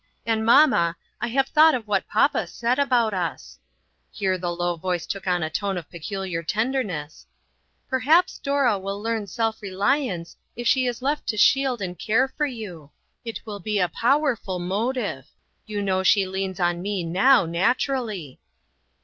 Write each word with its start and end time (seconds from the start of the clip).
And, 0.25 0.43
mamma, 0.43 0.97
I 1.21 1.27
have 1.27 1.49
thought 1.49 1.75
of 1.75 1.87
what 1.87 2.07
papa 2.07 2.47
said 2.47 2.79
about 2.79 3.13
us," 3.13 3.59
here 4.11 4.35
the 4.35 4.49
low 4.49 4.75
voice 4.75 5.05
took 5.05 5.27
on 5.27 5.43
a 5.43 5.49
tone 5.51 5.77
of 5.77 5.91
pecu 5.91 6.17
liar 6.21 6.41
tenderness, 6.41 7.27
"perhaps 7.87 8.39
Dora 8.39 8.79
will 8.79 8.99
learn 8.99 9.27
self 9.27 9.61
reliance 9.61 10.35
if 10.55 10.67
she 10.67 10.87
is 10.87 11.03
left 11.03 11.27
to 11.27 11.37
shield 11.37 11.83
and 11.83 11.99
care 11.99 12.27
for 12.27 12.45
AN 12.47 12.51
OPEN 12.53 12.59
DOOR. 12.59 12.61
6l 12.69 12.81
you; 12.81 12.91
it 13.25 13.41
will 13.45 13.59
be 13.59 13.77
a 13.77 13.89
powerful 13.89 14.57
motive. 14.57 15.27
You 15.67 15.83
know 15.83 16.01
she 16.01 16.25
leans 16.25 16.59
on 16.59 16.81
me 16.81 17.03
now, 17.03 17.45
naturally." 17.45 18.39